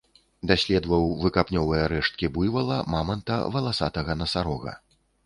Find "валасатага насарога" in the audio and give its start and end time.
3.57-4.73